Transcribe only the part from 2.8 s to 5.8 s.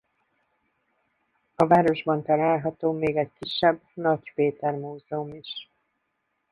még egy kisebb Nagy Péter-múzeum is.